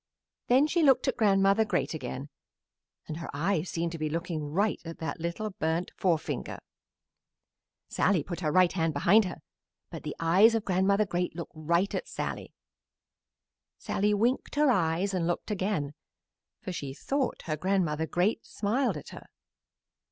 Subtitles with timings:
[0.47, 2.29] Then she looked at Grandmother Great again
[3.07, 6.57] and her eyes seemed to be looking right at that little burnt forefinger.
[7.87, 9.43] Sallie put her right hand behind her,
[9.91, 12.55] but the eyes of Grandmother Great looked right at Sallie.
[13.77, 15.93] Sallie winked her eyes and looked again,
[16.63, 19.27] for she thought her Grandmother Great smiled at her.